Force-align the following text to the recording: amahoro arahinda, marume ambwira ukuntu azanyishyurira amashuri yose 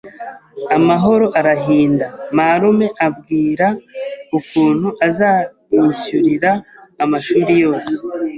amahoro 0.77 1.27
arahinda, 1.39 2.05
marume 2.37 2.87
ambwira 3.05 3.67
ukuntu 4.39 4.87
azanyishyurira 5.07 6.51
amashuri 7.03 7.53
yose 7.63 7.93